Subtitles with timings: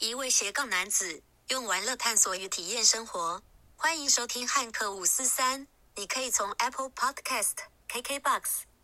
[0.00, 3.42] 一位斜杠男子用玩乐探索与体验生活。
[3.76, 5.66] 欢迎收听汉克五四三。
[5.94, 7.52] 你可以从 Apple Podcast、
[7.86, 8.40] KKBox、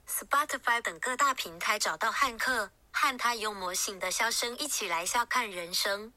[0.06, 6.12] Spotify 等各大平台找到汉克，和他用魔性的笑声一起来笑看人生。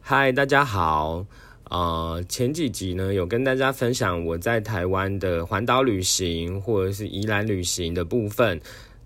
[0.00, 1.26] 嗨，大家好。
[1.64, 8.62] 呃，前几集呢有跟大家分享我在台湾的环岛旅行或者是宜兰旅行的部分。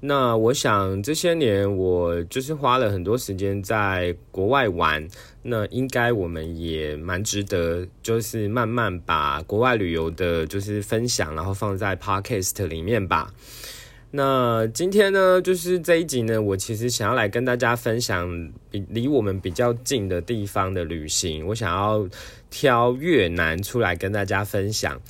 [0.07, 5.09] 那我想这些年我就是花了很多时间在国外玩，
[5.41, 13.33] 那应该我们也蛮值得，就是慢慢把国外旅游的，就是分享，然后放在 podcast 里面吧。
[14.11, 22.07] 那今天呢，就是这一集呢，我其实想要来跟大家分享比离我们比较近的地方的旅行，我想要
[22.51, 25.01] 挑越南出来跟大家分享。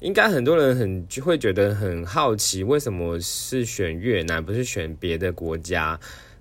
[0.00, 5.98] 应该很多人很会觉得很好奇，为什么是选越南，不是选别的国家？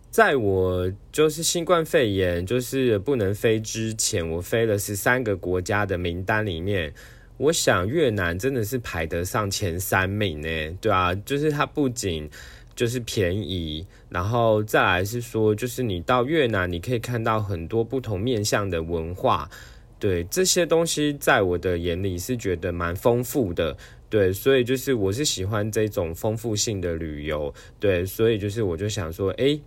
[0.09, 6.93] 在我就是新冠肺炎就是不能飞之前，我飞了十三个国家的名单里面，
[7.37, 12.29] 我想越南真的是排得上前三名呢，对啊，就是它不仅
[12.75, 19.49] 就是便宜，然后再来是说，就是你到越南，你可以看到很多不同面向的文化。
[20.03, 23.73] 对这些东西，在我的眼里是觉得蛮丰富的，
[24.09, 29.57] 对，所以就是我是喜欢这种丰富性的旅游，对，所以就是我就想说，哎，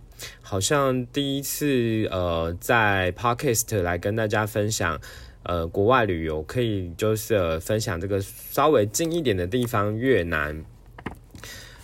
[0.43, 5.01] 好像第一次呃在 podcast 来跟大家分享
[5.41, 10.63] 呃国外旅游，可以就是分享这个稍微近一点的地方越南。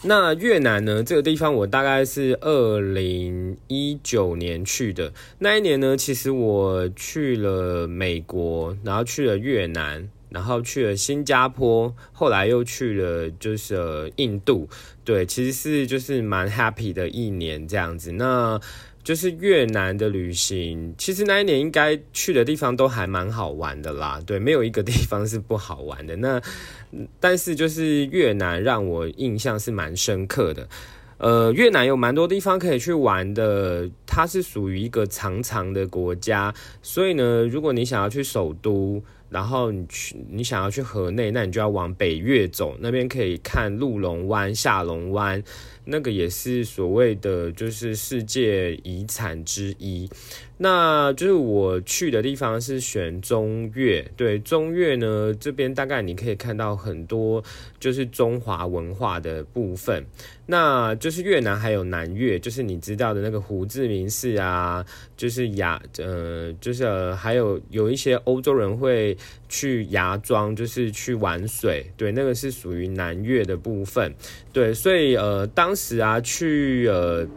[0.06, 1.02] 那越南呢？
[1.02, 5.14] 这个地方我大概是二零一九年去的。
[5.40, 14.68] 那一年呢，其实我去了美国，然后去了越南，然后去了新加坡，后来又去了就是印度。
[15.06, 18.12] 对，其实是就是蛮 happy 的一年这样子。
[18.14, 18.60] 那
[19.04, 24.20] 就是越南的旅行，其实那一年应该去的地方都还蛮好玩的啦。
[24.26, 26.16] 对，没有一个地方是不好玩的。
[26.16, 26.42] 那
[27.20, 30.68] 但是就是越南让我印象是蛮深刻的。
[31.18, 39.02] 呃，越南有蛮多地方可以去玩的，它是属于一个长长的国家，所以呢，如果你想要去首都，
[39.34, 45.44] 然后你去你想要去河内，那你就要往北越走，那边可以看鹿龙湾、下龙湾。
[45.86, 50.10] 那个也是所谓的，就是世界遗产之一。
[50.56, 57.44] 那就是我去的地方是选中越，对中越呢这边大概你可以看到很多
[57.80, 60.06] 就是中华文化的部分。
[60.46, 64.86] 那就是越南还有南越，就是你知道的那个胡志明市啊，
[65.18, 69.18] 就是雅呃，就是还有有一些欧洲人会
[69.50, 74.14] 去芽庄，就是去玩水，对，那个是属于南越的部分。
[74.52, 77.28] 对，所以呃，当当时啊去呃。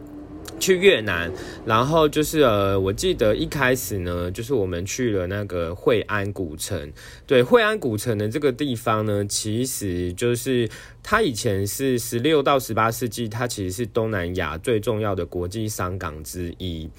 [0.59, 1.31] 去越南，
[1.67, 6.91] 然后就是呃，我记得一开始呢，就是我们去了那个惠安古城。
[7.27, 10.67] 对，惠安古城的这个地方呢，其实就是
[11.09, 16.89] 它以前是十六到十八世纪，它其实是东南亚最重要的国际商港之一。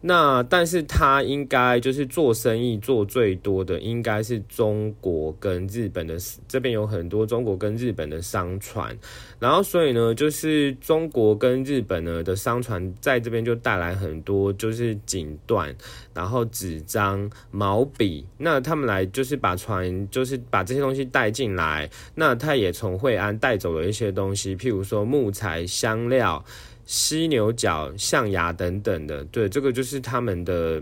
[0.00, 6.16] 那但是它应该就是做生意做最多的，应该是中国跟日本的
[6.46, 8.96] 这边有很多中国跟日本的商船，
[9.40, 15.74] 然后所以呢，就是中国跟日本呢的商船在这边就带来很多就是锦缎，
[16.14, 26.44] 然后纸张、毛笔，那他们来就是把船就是把这些东西带进来，那他也从惠安带走了一些东西，譬如说木材、香料。
[26.88, 30.80] 犀牛角、象牙等等的，对，这个就是他们的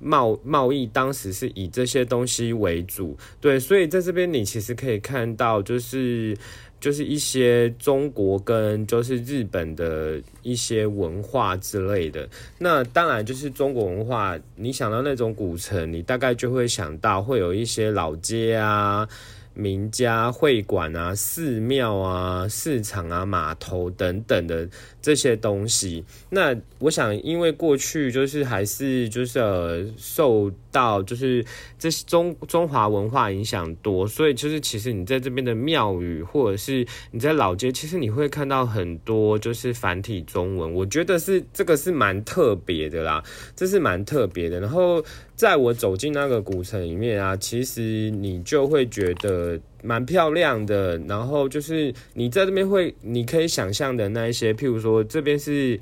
[0.00, 6.36] 贸贸易，当时是以这些东西为主，对，所以在这边你其实可以看到，就是
[6.80, 12.28] 就是一些中国跟就是日本的一些文化之类的。
[12.58, 19.08] 那当然就是中国文化，你想到那种古城，你大概就会想到会有一些老街啊。
[19.56, 24.68] 名家会馆啊、寺庙啊、市场啊、码头等等的
[25.00, 31.42] 这些东西，那我想，因为过去就是还是就是呃受到就是
[31.78, 43.24] 这中中华文化影响多，所以就是其实你在这边的庙宇或者是你在老街，其实你会看到很多就是繁体中文，我觉得是这个是蛮特别的啦，
[43.56, 44.60] 这是蛮特别的。
[44.60, 45.02] 然后
[45.36, 50.98] 在我走进那个古城里面啊，其实你就会觉得蛮漂亮的。
[51.06, 55.78] 然后就是你在这边会，你可以想象的那一些，譬如说这边是。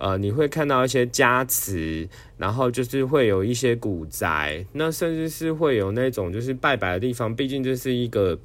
[0.00, 7.34] 呃，你会看到一些家祠，然后就是会有一些古宅，那甚至是会有那种就是拜拜的地方。
[7.34, 8.38] 毕竟这是一个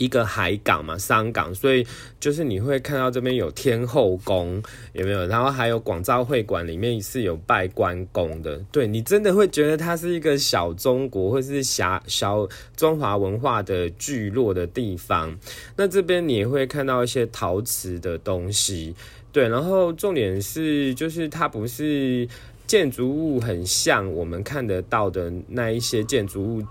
[0.00, 1.86] 一个海港嘛，商港，所以
[2.18, 4.62] 就是你会看到这边有天后宫，
[4.94, 5.26] 有没有？
[5.26, 15.38] 然后还有广造会馆里面是有拜关公的，对你真的会觉得它是一个小中国或是小小中华文化的聚落的地方。
[15.76, 18.94] 那这边你也会看到一些陶瓷的东西，
[19.30, 22.26] 对，然后重点是就是它不是
[22.66, 26.62] 建筑物很像我们看得到的那一些建筑物。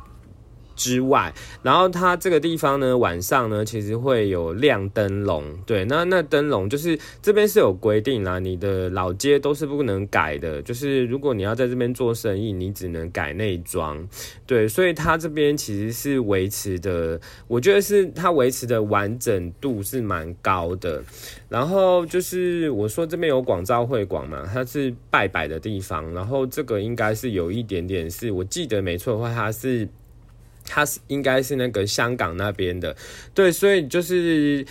[0.79, 5.43] 之外，然后它这个地方呢，晚上呢，其实会有亮灯笼。
[5.65, 10.61] 对，那那灯笼就是这边是有规定啦，你的老街都是不能改的。
[10.61, 14.07] 就是如果你要在这边做生意，你只能改内装。
[14.47, 21.03] 对，所以它这边其实是维持的，我觉得是它维持的完整度是蛮高的。
[21.49, 26.13] 然后就是我说这边有广照会馆嘛，它是拜拜的地方。
[26.13, 29.89] 然后这个应该是有一点点，是我记得没错的话，它是。
[30.69, 32.95] 他是应该是那个香港那边的，
[33.33, 34.63] 对，所以就是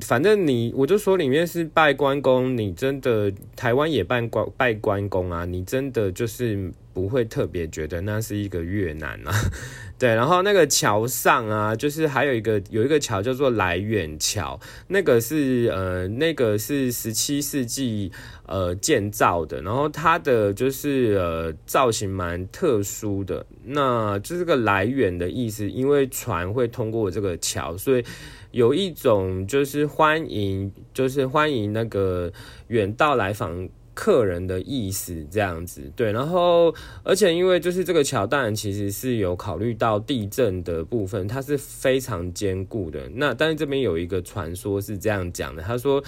[0.00, 9.30] 反正你我就说里面是拜关公，你真的台湾也拜关拜关公啊，你真的就是不会特别觉得那是一个越南啊。
[9.98, 14.58] 对，然后那个桥上啊，就是还有一个有一个桥叫做来远桥，
[14.88, 18.10] 那个是呃那个是十七世纪
[18.46, 28.04] 呃建造的，然后它的就是呃造型蛮特殊的，那就是个来远的意思，因为船会通过这个桥，所以
[28.52, 32.32] 有一种就是欢迎，就是欢迎那个
[32.68, 33.68] 远道来访。
[33.96, 36.72] 客人的意思这样子，对，然后
[37.02, 43.08] 而且因为就是这个桥，当然其实是有考虑到地震的部分，它是非常坚固的。
[43.14, 46.04] 那但是这边有一个传说是这样讲的，他说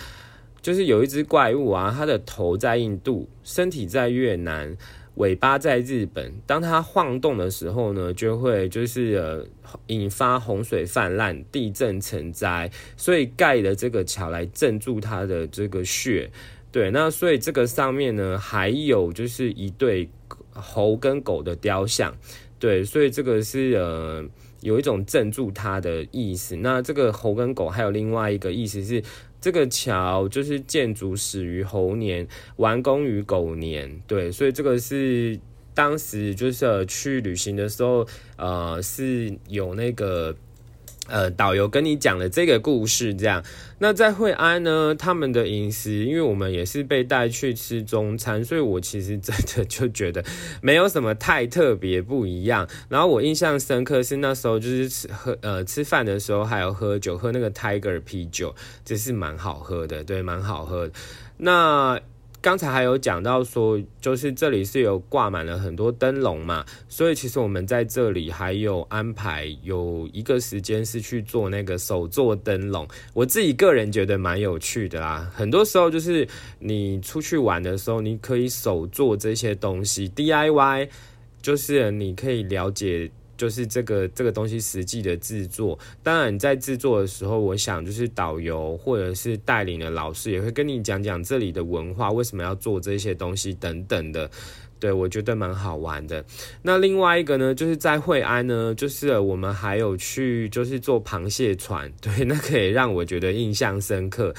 [0.61, 4.77] 就是有一只怪物啊，它的头在印度，身体在越南，
[5.15, 6.35] 尾巴在日本。
[6.47, 9.49] 当它晃动的时候呢，就会就是
[9.87, 16.31] 引发洪水泛滥、地震成灾，所以盖的这个桥来镇住它的这个穴。
[16.79, 20.09] 对，那所以这个上面呢，还有就是一对
[20.53, 22.17] 猴跟狗的雕像，
[22.61, 24.25] 对，所以这个是呃
[24.61, 26.55] 有一种镇住它的意思。
[26.55, 29.03] 那这个猴跟狗还有另外一个意思是，
[29.41, 32.25] 这个桥就是建筑始于猴年，
[32.59, 35.37] 完工于狗年，对，所以这个是
[35.75, 40.33] 当时就是去旅行的时候，呃是有那个。
[41.09, 43.43] 呃，导游跟你讲了这个故事，这样。
[43.81, 50.25] 那在惠安呢，他们的饮食，因为我们也是被带去吃中餐，所以我其实真的就觉得
[50.61, 52.69] 没有什么太特别不一样。
[52.89, 60.91] 然后我印象深刻是那时候就是吃喝呃吃饭的时候还有喝酒，喝那个 Tiger 啤酒，这是蛮好喝的，对，蛮好喝。
[61.37, 62.01] 那。
[62.41, 75.31] 刚才还有讲到说，就是这里是有挂满了很多灯笼嘛，所以其实我们在这里还有安排有一个时间是去做那个手做灯笼，我自己个人觉得蛮有趣的啦。
[75.35, 76.27] 很多时候就是
[76.61, 80.89] 你出去玩的时候，你可以手做这些东西，DIY，
[81.43, 83.11] 就是你可以了解。
[83.39, 94.31] 就是这个这个东西实际的制作，当然在制作的时候，我想就是导游或者是带领的老师也会跟你讲讲这里的文化，为什么要做这些东西等等的。
[94.81, 96.25] 对我觉得蛮好玩的。
[96.63, 104.33] 那另外一个呢，就是在惠安呢，就是我们还有去就是坐螃蟹船，对，那可以让我觉得印象深刻。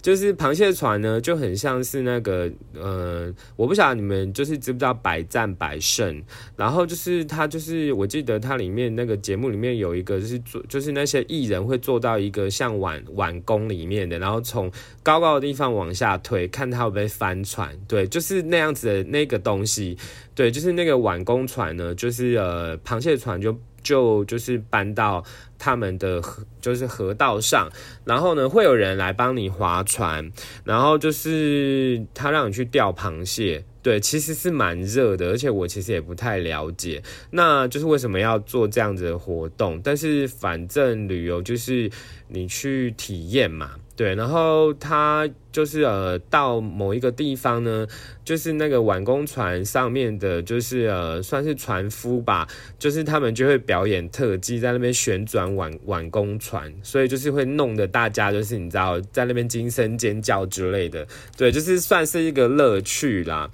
[0.00, 6.22] 就是螃蟹船呢，就很像是那个，呃，我不晓得你们就是知不知道百战百胜，
[6.56, 14.70] 然后就是它就是我记得它里面那个节目里面有一个就是做，就是那些艺人会做到一个像碗碗弓里面的，然后从
[15.02, 19.98] 高高的地方往下推，看它会不会翻船，对，就是那样子的那个东西，
[20.34, 23.58] 对，就是那个碗弓船呢，就是呃螃蟹船就。
[23.86, 25.22] 就就是搬到
[25.56, 27.70] 他们的河，就是河道上，
[28.04, 30.32] 然后呢，会有人来帮你划船，
[30.64, 37.00] 然后就是他让你去钓螃蟹，对，其实是蛮热的，而且我其实也不太了解，
[37.30, 41.88] 那就是为什么要做这样子的活动，但是反正旅游就是
[42.26, 43.70] 你去体验嘛。
[43.96, 47.86] 对，然后他就是呃，到某一个地方呢，
[48.22, 52.46] 就是那个碗工船上面的，就是呃，算是船夫吧，
[52.78, 63.50] 就是他们就会表演特技，在那边旋转碗碗工船，所以就是会弄得大家就是你知道，在那边惊声尖叫之类的，对，就是算是一个乐趣啦。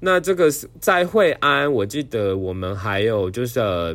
[0.00, 3.94] 那这个是在惠安，我记得我们还有就是呃。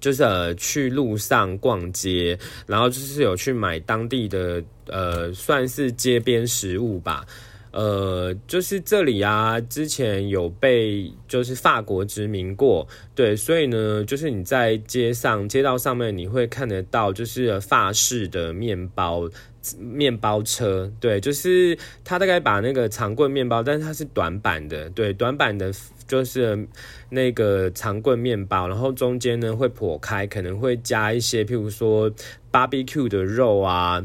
[0.00, 7.24] 就是呃去路上逛街，然后就是有去买当地的呃算是街边食物吧。
[7.72, 19.30] 呃，就是这里啊，之前有被就是法国殖民过，对，所以呢，就是你在街上街道上面你会看得到，就是法式的面包
[19.78, 25.72] 面包车，对，就是他大概把那个长棍面包，但是它是短版的，对，短版的，
[26.08, 26.66] 就是
[27.08, 32.10] 那个长棍面包，然后中间呢会破开，可能会加一些，譬如说
[32.50, 34.04] barbecue 的肉啊。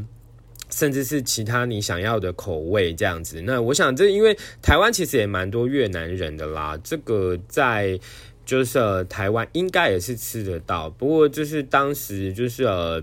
[0.76, 7.98] 甚至是其他你想要的口味这样子，那我想这因为台湾其实也蛮多越南人的啦，这个在
[8.44, 13.02] 就是台湾应该也是吃得到，不过就是当时就是呃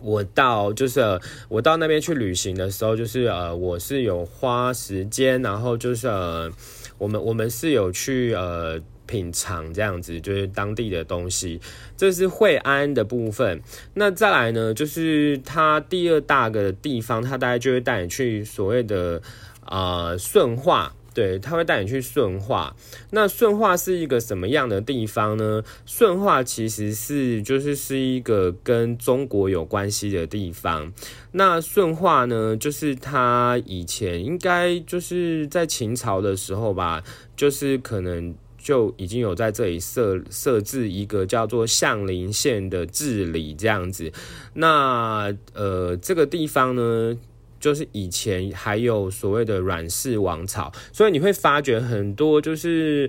[0.00, 6.50] 我到就是我到那边去旅行的时候，就是呃我是有花时间，然后就是呃
[6.98, 8.82] 我们我们是有去呃。
[9.06, 11.60] 品尝这样子就是当地的东西，
[11.96, 13.60] 这是惠安的部分。
[13.94, 19.22] 那再来呢，就是它第二大个地方，它大概就会带你去所谓的
[19.64, 22.76] 啊顺化，对，他会带你去顺化。
[23.10, 25.62] 那顺化是一个什么样的地方呢？
[25.86, 30.92] 顺化其实是就是是一个跟中国有关系的地方。
[31.32, 37.02] 那顺化呢，就是它以前应该就是在秦朝的时候吧，
[37.34, 38.34] 就是可能。
[38.66, 44.10] 就已经有在这里设设置一个叫做相邻县的治理这样子，
[44.54, 47.16] 那呃这个地方呢，
[47.60, 53.08] 就是以前还有所谓的阮氏王朝，所以你会发觉很多就是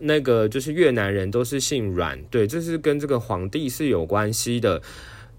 [0.00, 4.82] 那个就是越南人都是姓阮，对，这是跟这个皇帝是有关系的。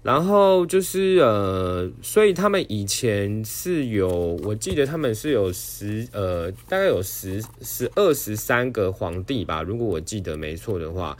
[0.02, 4.08] 然后就是呃，所以他们以前是有，
[4.42, 11.16] 我记得他们是有十呃，大概有十十二十三个皇帝吧，如果我记得没错的话。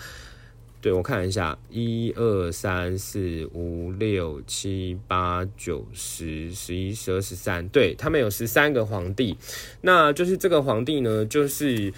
[0.83, 9.37] 对我看一下，一二三四五六七八九十十一十二十三，对他们有十三个皇帝。
[9.83, 11.93] 那就是这个皇帝呢，就是。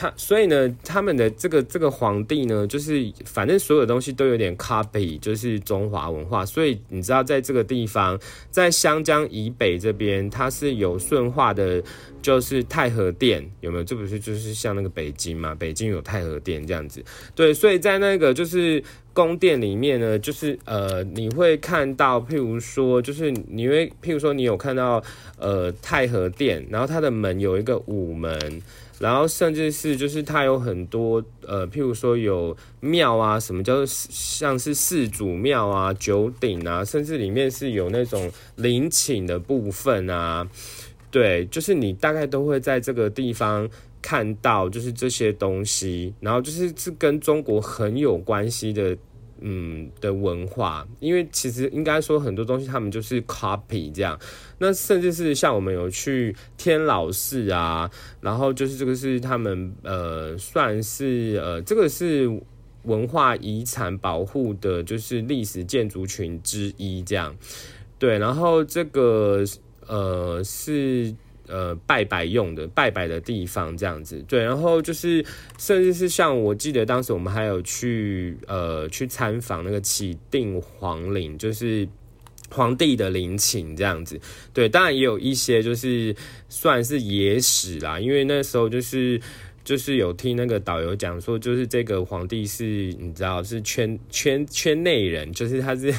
[0.00, 6.46] 他所以呢，他们的这个这个皇帝呢，就是反正所有东西都有点 copy，就是中华文化。
[6.46, 8.16] 所以你知道，在这个地方，
[8.48, 11.82] 在湘江以北这边，它是有顺化的，
[12.22, 13.82] 就是太和殿，有没有？
[13.82, 15.52] 这不是就是像那个北京嘛？
[15.52, 17.02] 北京有太和殿这样子。
[17.34, 18.80] 对，所以在那个就是
[19.12, 25.02] 宫殿里面呢，就是呃，你会看到，譬如说，就是你会譬如说，你有看到
[25.40, 28.62] 呃太和殿，然后它的门有一个午门。
[28.98, 40.48] 然后甚至是就是它有很多呃，譬如说有庙啊，什么叫做像是四祖庙啊、九鼎啊，甚至里面是有那种陵寝的部分啊，
[41.10, 43.68] 对，就是你大概都会在这个地方
[44.02, 48.96] 看到，就是这些东西，然后就是是跟中国很有关系的。
[49.40, 54.18] 嗯的文化，因为其实应该说很多东西他们就是 copy 这样，
[54.58, 57.90] 那甚至是像我们有去天老寺啊，
[58.20, 62.28] 然后就是这个是他们呃算是呃这个是
[62.84, 67.36] 文化遗产保护的，就是历史建筑群之一这样，
[67.98, 69.44] 对，然后这个
[69.86, 71.14] 呃是。
[71.48, 75.24] 呃，拜拜用的拜拜的地方这样子，对，然后就是
[75.58, 81.88] 甚至是像我记得当时我们还有去呃去参访那个启定皇陵，就是
[82.50, 84.20] 皇帝的陵寝这样子，
[84.52, 86.14] 对，当然也有一些就是
[86.48, 89.20] 算是野史啦，因为那时候就是。
[89.68, 92.64] 就是有听那个导游讲说，就是这个皇帝是
[92.98, 95.94] 你知道是圈圈圈内人，就是他是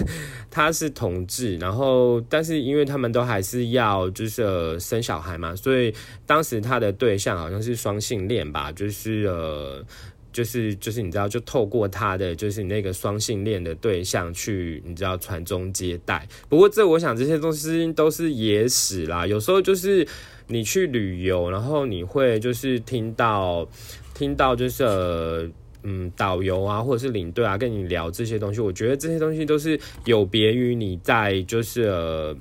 [0.50, 5.94] 他是同志，然后但是因为他们都还是要就是生小孩嘛，所以
[6.26, 9.86] 当时他的对象好像是双性恋吧，就是呃
[10.32, 16.28] 就是就是你知道就透过他的就是那个双性恋的对象去你知道传宗接代。
[16.48, 20.08] 不过这我想这些东西都是野史啦，有时候就是。
[20.52, 23.70] 你去旅游，然后你会就是听到，
[24.16, 25.48] 听到就是呃，
[25.84, 28.60] 嗯，导游啊，或者是领队啊，跟你聊这些东西。
[28.60, 32.36] 我觉得这些东西都是有别于你在就是呃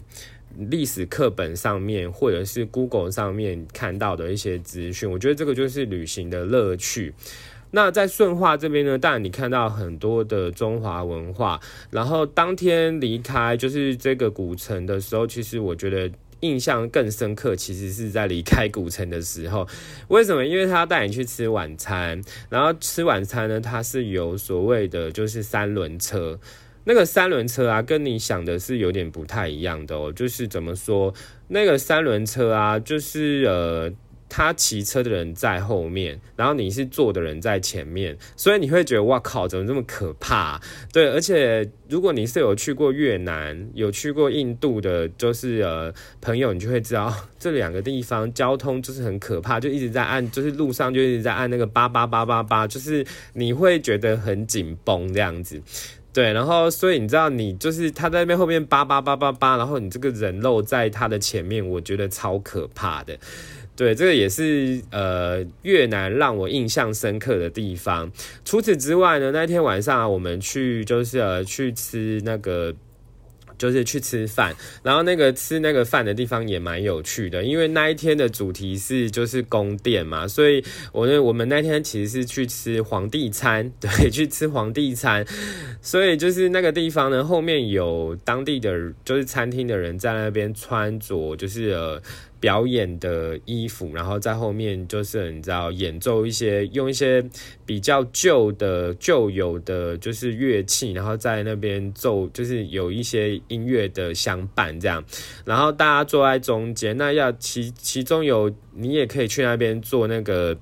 [0.71, 5.11] 历史课本上面或者是 Google 上面看到的一些资讯。
[5.11, 7.13] 我觉得这个就是旅行的乐趣。
[7.71, 11.61] 那在顺化这边呢，当然你看到很多的中华文化。
[11.91, 16.11] 然后当天离开就是这个古城的时候，其实我觉得。
[16.41, 19.67] 印象更深刻，其实是在离开古城的时候。
[20.07, 20.47] 为什么？
[20.47, 26.39] 因为他要带你去吃晚餐，然后吃晚餐呢，它是有所谓的就是三轮车。
[26.85, 30.13] 那个三轮车啊，跟你想的是有点不太一样的哦。
[30.13, 31.13] 就是怎么说，
[31.49, 33.93] 那个三轮车啊，就是呃，
[34.29, 40.61] 他骑车的人在后面，然后你是坐的人在前面，所以你会觉得哇靠，怎么这么可怕？
[40.93, 55.61] 对，而且如果你是有去过越南、有去过印度的，就是呃朋友，你就会知道这两个地方交通就是很可怕，就一直在按，就是路上就一直在按那个八八八八八，就是你会觉得很紧绷这样子。
[56.11, 63.17] 对，然后所以你知道，你就是他在那边后面叭叭叭叭叭，然后你这个人肉在他的前面，我觉得超可怕的。
[63.79, 68.11] 对，这个也是呃越南让我印象深刻的地方。
[68.45, 72.75] 除此之外呢，那天晚上啊我们去就是呃去吃那个。
[73.59, 74.55] 就是去吃饭，
[74.85, 85.27] 然后那个吃那个饭的地方也蛮有趣的，因为那一天的主题是就是宫殿嘛，所以我那我们那天其实是去吃皇帝餐， 对，去吃皇帝餐，
[85.83, 88.73] 所以就是那个地方呢后面有当地的
[89.05, 92.01] 就是餐厅的人在那边穿着就是呃。
[92.41, 97.25] 表演的衣服，然后在后面就是你知道演奏一些用一些
[97.67, 105.05] 比较旧的旧有的就是乐器，然后在那边奏，就是有一些音乐的相伴这样，
[105.45, 110.57] 然后大家坐在中间，那要其其中有你也可以去那边做那个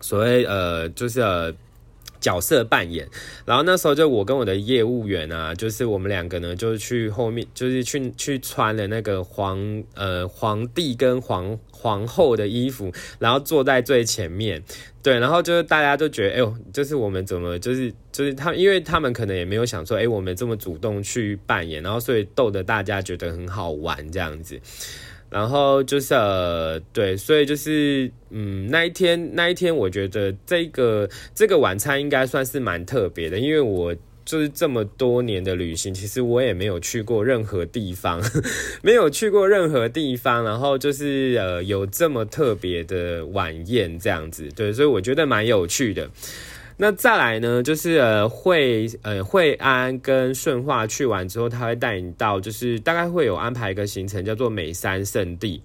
[0.00, 1.54] 所谓呃就是呃。
[2.20, 3.08] 角色扮演，
[3.44, 14.62] 然后那时候就我跟我的业务员啊，就是我们两个呢，就是去后面，就是去去穿了那个皇呃皇帝跟皇皇后的衣服，然后坐在最前面，
[15.02, 24.60] 对，然后就是大家就觉得，哎呦，就是我们怎么就是就是他，因为他们可能也没有想说，哎，我们这么主动去扮演，然后所以逗得大家觉得很好玩这样子。
[25.30, 33.94] 然后就是呃，对，所以就是嗯，那一天那一天，我觉得这个这个晚餐应该算是蛮特别的，因为我
[34.24, 38.22] 就是这么多年的旅行，其实我也没有去过任何地方，
[38.82, 46.10] 没有去过任何地方，然后就是呃，有这么特别的晚宴这样子，对，所以我觉得蛮有趣的。
[46.80, 55.60] 那再来呢，就是呃惠呃惠安跟顺化去完之后，他会带你到，就是大概会有安排一个行程，叫做美山圣地。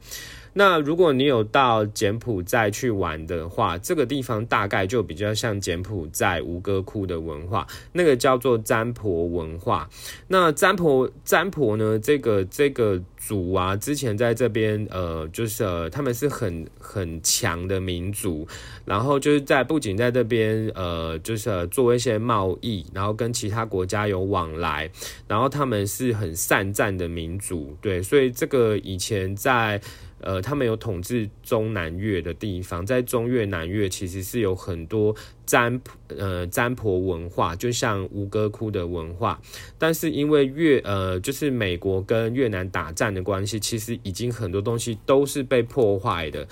[0.53, 9.89] 那如果你有到柬埔寨去玩的话，这个地方大概就比较像柬埔寨吴哥窟的文化，那个叫做占婆文化。
[10.27, 18.47] 那占婆占婆呢，这个这个族啊，之前在这边呃，就是，他们是很很强的民族，
[18.85, 24.87] 然后就是在不仅在这边呃，就是做一些贸易，然后跟其他国家有往来，
[25.27, 29.81] 然后他们是很善战的民族，对，所以这个以前在。
[30.23, 39.39] 呃，他们有统治中南越的地方，在中越南越其实是有很多占呃占婆文化，就像吴哥窟的文化，
[39.77, 46.47] 但是因为越呃就是美国跟越南打战的关系，其实已经很多东西都是被破坏的。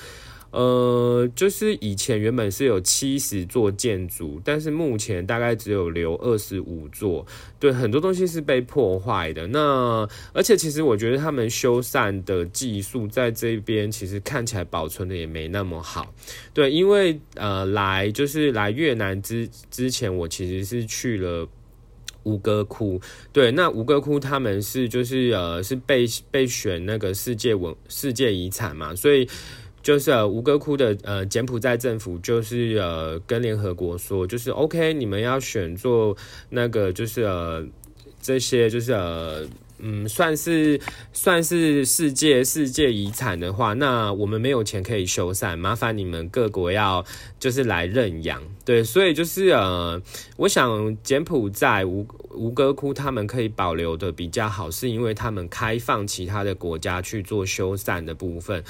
[0.51, 7.25] 呃，就是以前原本是有七十座建筑，但是目前大概只有留二十五座。
[7.57, 9.47] 对，很多东西是被破坏的。
[9.47, 16.13] 那而且其实我觉得他们修缮的技术在这边其实看起来保存的也没那么好。
[16.53, 21.47] 对，因为呃来就是来越南之之前，我其实是去了
[22.23, 22.99] 吴哥窟。
[23.31, 29.25] 对，那吴哥窟他们是就是呃是被被选那个世界文世界遗产嘛，所以。
[29.83, 36.15] 就是，吴哥窟的呃，柬埔寨政府就是呃，跟联合国说，就是 OK，你们要选做
[36.49, 37.65] 那个，就是呃，
[38.21, 39.43] 这些就是呃，
[39.83, 40.79] 嗯，算是
[41.11, 47.03] 算是世界世界遗产的话，那我们没有钱可以修缮，麻烦你们各国要
[47.39, 50.01] 就是来认养，对，所以就是呃，
[50.37, 58.63] 我想柬埔寨吴吴哥窟他们可以保留的比较好，是因为他们开放其他的国家去做修缮的部分。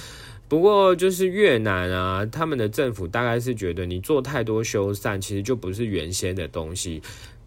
[0.48, 7.02] 不过就是越南啊，他们的政府大概是觉得你做太多修缮，其实就不是原先的东西。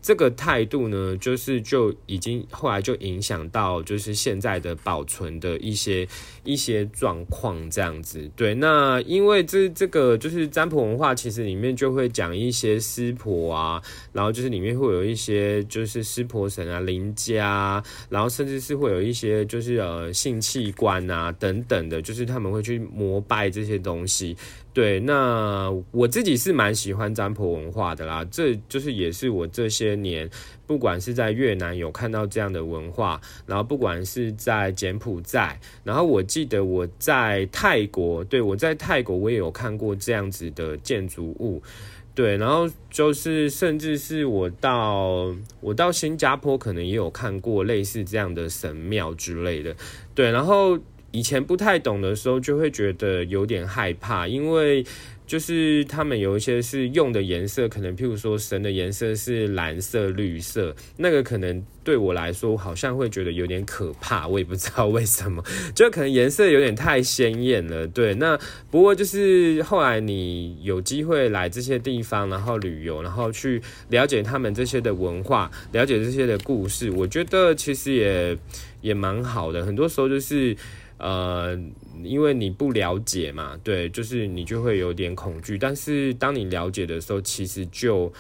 [0.04, 6.06] 这个态度呢，就是就已经后来就影响到就是现在的保存的一些
[6.44, 8.30] 一些状况这样子。
[8.36, 24.36] 对，那因为这这个就是占卜文化，其实里面就会讲一些湿婆啊，然后就是里面会有一些就是湿婆神啊、灵家，啊然后甚至是会有一些就是呃性器官啊等等的，就是他们会去膜拜这些东西。
[24.74, 30.28] 对，那我自己是蛮喜欢占卜文化的啦，这就是也是我这些年，
[30.66, 41.62] 不管是在越南有看到这样的文化，然后不管是在柬埔寨，然后我记得我在泰国，对我在泰国我也有看过这样子的建筑物，
[42.12, 49.76] 对，然后就是甚至是我到我到新加坡，可能也有看过类似这样的神庙之类的，
[50.16, 50.76] 对，然后。
[51.14, 54.84] 以前不太懂的时候，就会觉得有点害怕，因为。
[55.26, 65.42] 就是他们有一些是用的颜色，可能譬如说神的颜色是蓝色、绿色，那个可能对我来说好像会觉得有点可怕，我也不知道为什么，
[65.74, 67.88] 就可能颜色有点太鲜艳了。
[67.88, 68.38] 对，那
[68.70, 78.36] 不过就是后来你有机会来这些地方，然后旅游，然后去了解他们这些的文化，了解这些的故事，我觉得其实也
[78.82, 79.64] 也蛮好的。
[79.64, 80.54] 很多时候就是。
[81.04, 81.54] 呃，
[82.02, 85.58] 因为你不了解嘛，对，就是你就会有点恐惧。
[85.58, 88.10] 但是当你了解的时候，其实就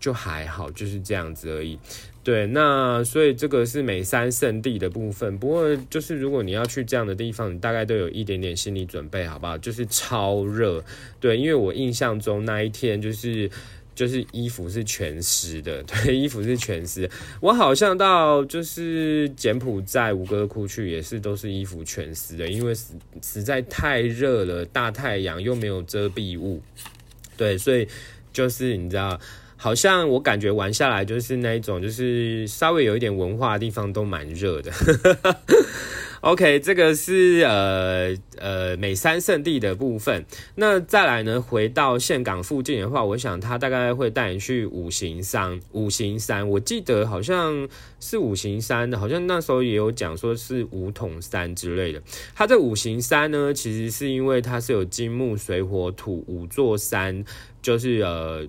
[0.00, 1.78] 就还好，就是这样子而已。
[2.24, 5.38] 对，那所以这个是美山圣地的部分。
[5.38, 9.56] 不过就是如果你要去这样的地方，你大概都有一点点心理准备，好不好？
[9.56, 10.82] 就是超热，
[11.20, 13.48] 对，因为我印象中那一天就是。
[13.94, 17.08] 就是衣服是全湿的， 对，衣服是全湿。
[17.40, 22.86] 我好像到就是柬埔寨吴哥窟去，也是都是衣服全湿的，因为实
[23.22, 26.60] 实在太热了，大太阳又没有遮蔽物，
[27.36, 27.86] 对，所以
[28.32, 29.18] 就是你知道，
[29.56, 34.72] 好像我感觉玩下来就是那一种，就是稍微有一点文化的地方都蛮热的。
[36.24, 40.24] OK，这个是呃呃美山圣地的部分。
[40.54, 45.60] 那再来呢，回到岘港附近的话，我想他大概会带你去五行山。
[45.72, 47.68] 五行山，我记得好像
[48.00, 52.02] 是五行山的，好像那时候也有讲说是五统山之类的。
[52.34, 57.22] 它这五行山呢，其实是因为它是有金木水火土五座山，
[57.60, 58.48] 就是呃。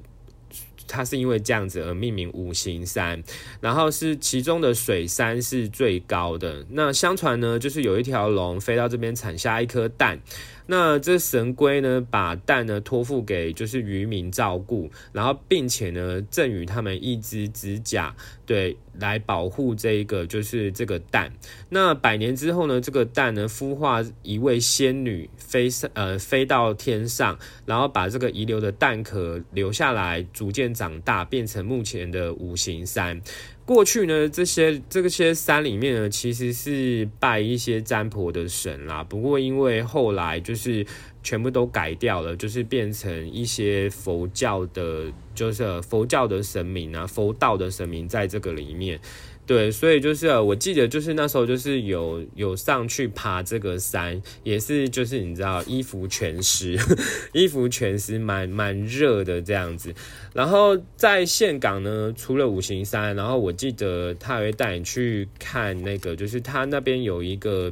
[0.87, 3.23] 它是因为这样子而命名五行山，
[3.59, 6.65] 然后是其中的水山是最高的。
[6.69, 10.19] 那相传呢，就是有一条龙飞到这边产下一颗蛋。
[10.67, 21.31] 那这神龟呢，把蛋呢托付给就是渔民照顾，然后并且呢赠予他们一只指甲，对，来保护这个就是这个蛋。
[21.69, 33.19] 那百年之后呢，这个蛋呢孵化一位仙女飞上呃飞到天上，然后把这个遗留的蛋壳留下来，逐渐长大，变成目前的五行山。
[33.65, 39.03] 过去呢，这些这些山里面呢，其实是拜一些占卜的神啦。
[39.03, 40.85] 不过因为后来就是
[41.25, 48.99] 全部都改掉了，就是变成一些佛教的，就是佛教的神明啊，佛道的神明在这个里面。
[49.47, 56.75] 对，所以就是我记得，就是那时候就是有有上去爬这个山，也是就是你知道衣服全湿，
[57.31, 59.93] 衣服全湿，蛮蛮热的这样子。
[60.33, 67.71] 然后在岘港呢，除了五行山，然后我记得他会带你去看那个，就是他那边有一个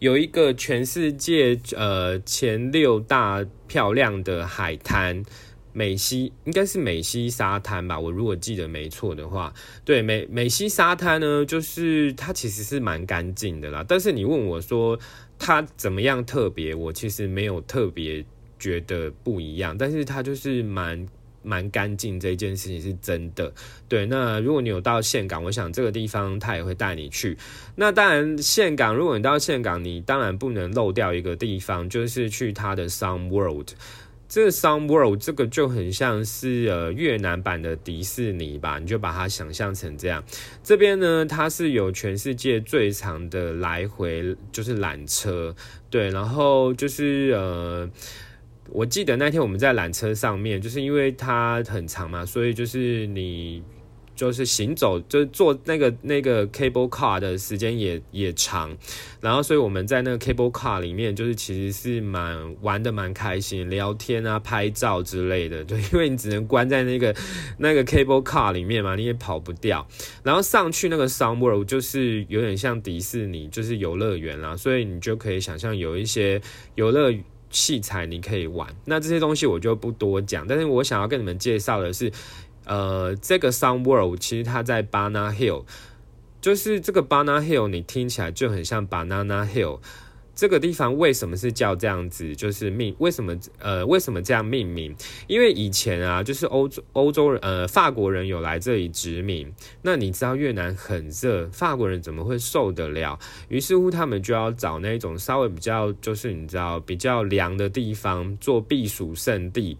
[0.00, 5.22] 有一个全世界呃前六大漂亮的海滩。
[5.72, 13.84] 美西应该是美西沙滩吧，我如果记得没错的话，对美美西沙滩呢，就是它其实是蛮干净的啦。
[13.86, 14.98] 但是你问我说
[15.38, 18.24] 它怎么样特别，我其实没有特别
[18.58, 19.78] 觉得不一样。
[19.78, 21.06] 但是它就是蛮
[21.42, 23.52] 蛮干净，这件事情是真的。
[23.88, 27.36] 对，那如果你有到岘港，我想这个地方他也会带你去。
[27.76, 33.70] 那当然，岘港如果你到岘港，你当然不能漏掉一个地方，就是去它的 Sun World。
[34.28, 40.22] 这个 Sun World 这个就很像是呃越南版的迪士尼吧，你就把它想象成这样。
[40.62, 45.52] 这边呢，它是有全世界最长的来回就是缆车，
[45.90, 47.90] 对，然后就是呃，
[48.72, 53.62] 我记得那天我们在缆车上面，就是因为它很长嘛，所以就是你。
[54.16, 58.76] 就是行走，就是坐那个那个 cable car 的时间也也长，
[59.18, 65.64] 然后所以我们在那个 cable car 里面，就是其实是蛮玩的蛮开心，聊天啊、拍照之类的。
[65.64, 67.16] 对，因为你只能关在那个
[67.56, 69.88] 那个 cable car 里面嘛，你也跑不掉。
[70.22, 76.38] 然后上去那个 Sun World 就是有点像迪士尼，就是游乐园啦，所以你就可以想象有一些
[76.74, 77.10] 游乐
[77.50, 78.74] 器材你可以玩。
[78.86, 82.10] 那这些东西我就不多讲，但是我想要跟你们介绍的是。
[82.66, 85.64] 呃，这个 Sound World 其实它在 Banana Hill，
[86.40, 89.80] 就是这个 Banana Hill，你听起来就很像 Banana Hill。
[90.40, 92.34] 这个地方为什么是叫这样子？
[92.34, 94.96] 就是命为什么呃为什么这样命名？
[95.26, 103.18] 因为以前啊，就是欧洲欧洲人呃法国人有来这里殖民，那你知道越南很热，法国人怎么会受得了？
[103.48, 109.76] 于是乎他们就要找那种稍微比较就是你知道比较凉的地方做避暑胜地。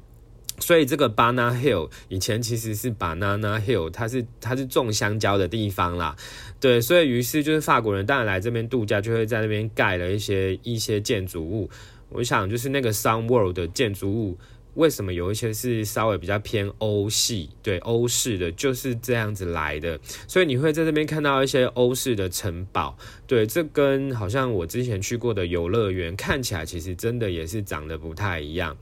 [0.71, 6.15] 所以这个 Banana Hill 以前其实是 Banana Hill，它是它是种香蕉的地方啦，
[6.61, 11.69] 对，所以于是就是法国人当然来这边度假，就会在那边盖了一些一些建筑物。
[12.11, 14.39] 我想就是那个 Sun World 的建筑物
[14.75, 28.77] 为什么有一些是稍微比较偏欧系，对欧式的就是这样子来的，所以你会在这边看到一些欧式的城堡，对，这跟好像我之前去过的游乐园看起来其实真的也是长得不太一样。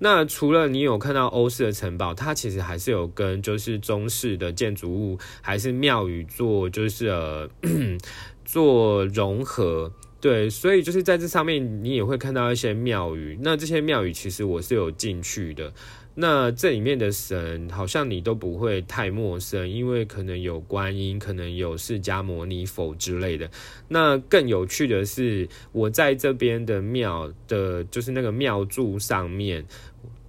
[0.00, 7.48] 那除了你有看到欧式的城堡，它其实还是有跟就是中式的建筑物还是庙宇做就是呃
[8.44, 9.92] 做融合。
[10.20, 13.38] 对，所以就是在这上面，你也会看到一些庙宇。
[13.40, 15.72] 那这些庙宇其实我是有进去的。
[16.14, 23.48] 那这里面的神好像你都不会太陌生，因为可能有观音，可能有释迦牟尼佛之类的。
[23.88, 29.64] 那更有趣的是，我在这边的庙的，就是那个庙柱上面。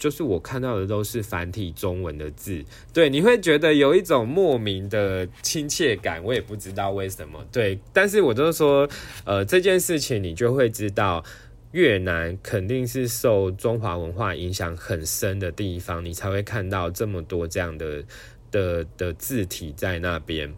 [0.02, 8.90] 就是我看到的都是繁体中文的字，对，你会觉得有一种莫名的亲切感，我也不知道为什么，对，但是我就是说，
[9.26, 11.24] 呃，这件事情你就会知道，
[11.74, 18.04] 越南肯定是受中华文化影响很深的地方，你才会看到这么多这样的
[18.50, 20.52] 的的字体在那边。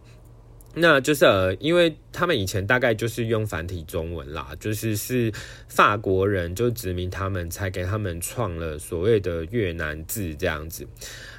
[0.76, 5.32] 那就是呃，因为他们以前大概就是用繁体中文啦，就是是
[5.68, 10.88] 法国人就殖民他们，才给他们创了所谓的越南字这样子。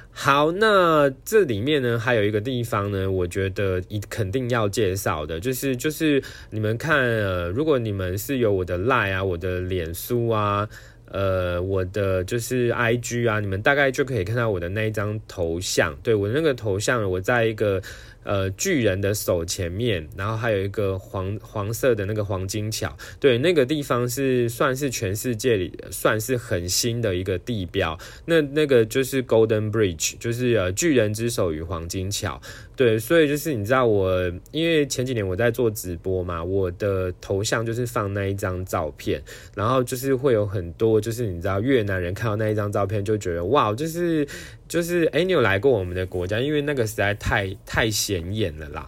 [0.09, 10.65] 好，那这里面呢还有一个地方呢，我觉得一肯定要介绍的，就是就是你们看，呃，如果你们是有我的 Line 啊，我的脸书啊，
[11.11, 17.81] 呃，我的就是 IG 啊，你们大概就可以看到我的那一张头像，对我那个头像，我在一个。
[18.25, 27.97] 呃，巨人的手前面，然后还有一个黄黄色的那个黄金桥，对，那个地方是算是全世界里算是很新的一个地标。
[28.25, 32.41] 那那个就是 Golden Bridge，就是呃巨人之手与黄金桥。
[32.75, 39.21] 对，所以就是你知道我，因为前几年我在做直播嘛，我的头像就是放那一张照片，
[39.55, 44.27] 然后就是会有很多就是你知道越南人看到那一张照片就觉得哇，就是
[44.67, 46.37] 就是哎，你有来过我们的国家？
[46.37, 48.87] 因为那个实在太太显眼了啦。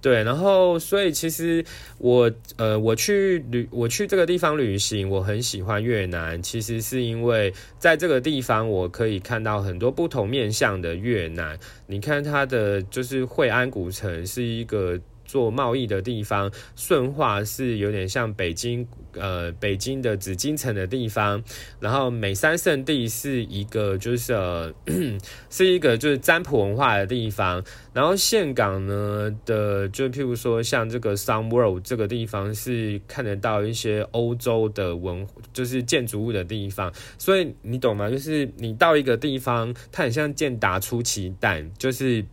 [0.00, 1.64] 对，然后所以其实
[1.98, 11.58] 我呃我去旅我去这个地方旅行，我很喜欢越南，其实是因为在这个地方我可以看到很多不同面向的越南。
[11.86, 15.00] 你看它的就是惠安古城是一个。
[15.34, 21.42] 做贸易的地方，顺化是有点像北京，呃，北京的紫禁城的地方。
[21.80, 24.72] 然后美山圣地是一个，就是呃，
[25.50, 27.60] 是一个就是占卜文化的地方。
[27.92, 36.92] 然后岘港呢的，就譬如说像这个 Sun World 这个地方，是看得到一些欧洲的文，就是建筑物的地方。
[37.18, 38.08] 所以你懂吗？
[38.08, 42.24] 就是你到一个地方，它很像健达出奇蛋，就是。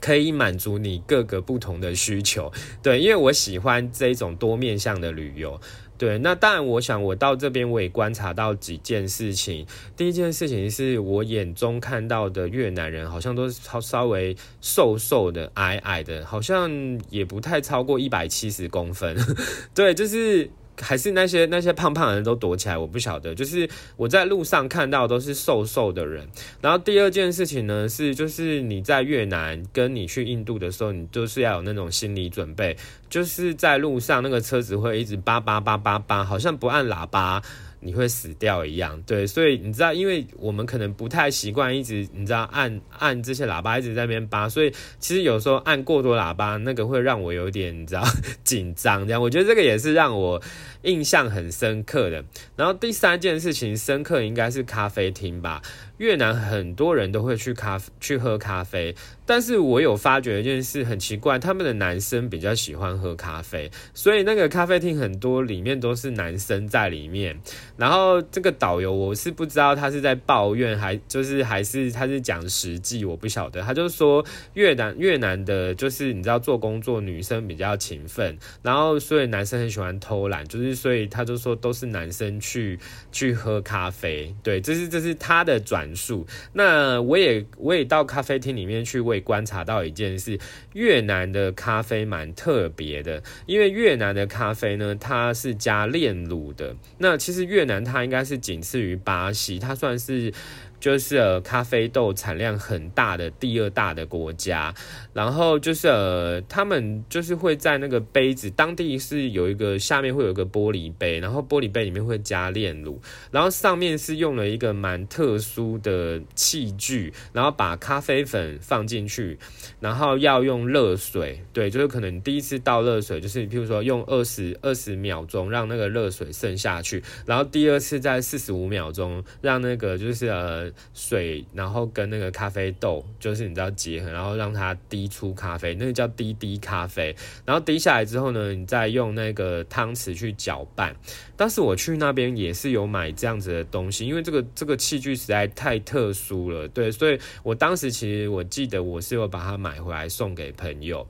[0.00, 2.50] 可以满足你各个不同的需求，
[2.82, 5.60] 对，因为我喜欢这种多面向的旅游，
[5.98, 6.18] 对。
[6.18, 9.66] 那当然，我想我到这边我也观察到几件事情。
[9.96, 16.70] 第一件事情是我眼中看到的越南人好像都是稍稍微瘦瘦的、矮矮的，好像
[17.10, 19.16] 也不太超过一百七十公分，
[19.74, 20.50] 对，就是。
[20.80, 23.34] 还是那些那些胖胖的人都躲起来，我不晓得。
[23.34, 26.26] 就是我在路上看到都是瘦瘦的人。
[26.60, 32.76] 然后第二件事情呢，是就是你在越南跟你去印度的时候，你就是要有那种心理准备，
[33.08, 37.42] 就是在路上那个车子会一直叭叭叭叭叭，好像不按喇叭。
[37.80, 48.02] 你会死掉一样，对，所以你知道，因为我们可能不太习惯一直你知道按按这些喇叭一直在那边扒，所以其实有时候按过多喇叭，那个会让我有点你知道
[48.44, 50.40] 紧张，这样，我觉得这个也是让我
[50.82, 52.24] 印象很深刻的。
[52.56, 55.62] 然后第三件事情深刻应该是咖啡厅吧。
[56.00, 58.94] 越南很多人都会去咖去喝咖啡，
[59.26, 67.38] 但是我有发觉一件事很奇怪，他们的男生比较喜欢喝咖啡，所以那个咖啡厅很多里面都是男生在里面。
[67.76, 73.60] 然后这个导游我是不知道他是在抱怨还就是还是他是讲实际，我不晓得。
[73.60, 82.78] 他就说越南越南的就是你知道做工作女生比较勤奋，然后所以男生很喜欢偷懒，就是所以他就说都是男生去
[83.12, 85.89] 去喝咖啡，对，这是这是他的转。
[85.94, 90.38] 数，那我也我也到咖啡厅里面去，我也观察到一件事，
[90.74, 96.74] 越南的咖啡蛮特别的，因为越南的咖啡呢，它是加炼乳的。
[96.98, 100.32] 那其实越南它应该是仅次于巴西，它算是。
[100.80, 104.74] 就是，咖啡豆产量很大的第二大的国家，
[105.12, 119.38] 然后就是呃，他们就是会在那个杯子，当地是有一个下面会有一个玻璃杯，然后玻璃杯里面会加炼乳，然后上面是用了一个蛮特殊的器具，然后把咖啡粉放进去，
[119.78, 137.14] 然后要用热水，对，就是可能第一次倒热水，就是譬如说用二十二十秒钟让那个热水渗下去，然后第第二次在四十五秒钟让那个就是呃水，然后跟那个咖啡豆就是你知道结合，然后让它滴出咖啡，那个叫滴滴咖啡。
[137.44, 140.94] 然后滴下来之后呢，你再用那个汤匙去搅拌。
[141.36, 151.06] 当时我去那边也是有买这样子的东西，因为这个这个器具实在太特殊了，对，所以我当时其实我记得我是有把它买回来送给朋友。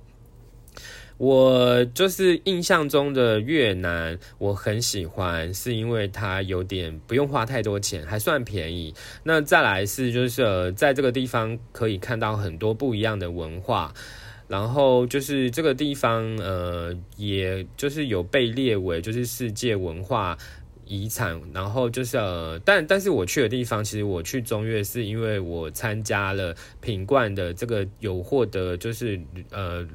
[1.21, 8.95] 我就是印象中的越南，我很喜欢，是因为它有点不用花太多钱，还算便宜。
[9.23, 13.93] 那再来是就是呃在这个地方可以看到很多不一样的文化，
[14.49, 20.39] 然后就是这个地方呃，也就是有被列为就是世界文化
[20.87, 21.39] 遗产。
[21.53, 29.87] 然后就是呃，但但是我去的地方，其实我去中越是因为我参加了品冠的这个有获得就是呃。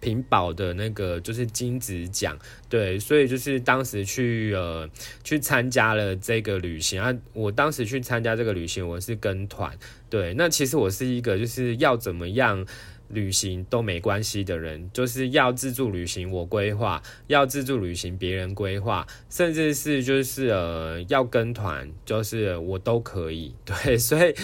[0.00, 4.88] 屏保的那个就是金子奖，对，所以就是当时去呃
[5.22, 7.14] 去参加了这个旅行啊。
[7.32, 9.76] 我当时去参加这个旅行，我是跟团，
[10.08, 12.66] 对，那其实我是一个就是要怎么样。
[13.10, 23.54] 旅行都没关系的人，就是要自助旅行，我规划；要自助旅行，别人规划，甚至是就是呃要跟团，就是我都可以。
[23.66, 24.34] 对，所以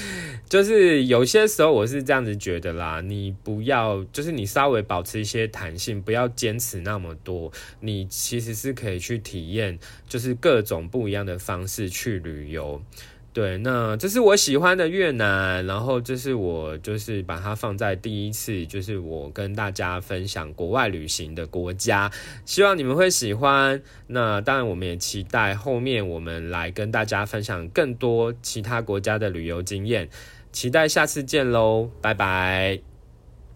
[0.48, 12.82] 就是有些时候我是这样子觉得啦，你不要就是你稍微保持一些弹性，不要坚持那么多，你其实是可以去体验，就是各种不一样的方式去旅游。
[13.36, 22.10] 对，那这是我喜欢的越南，然后这是我就是把它放在第一次，就是我跟大家分享国外旅行的国家，
[22.46, 23.82] 希望你们会喜欢。
[24.06, 30.08] 那当然，我们也期待后面我们来跟大家分享更多其他国家的旅游经验，
[30.50, 32.95] 期待下次见喽，拜拜。